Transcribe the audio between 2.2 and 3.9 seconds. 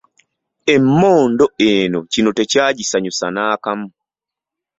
tekyagisanyusa n'akamu.